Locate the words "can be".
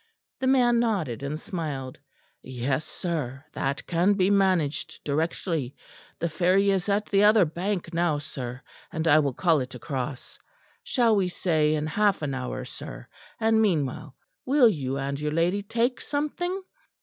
3.85-4.31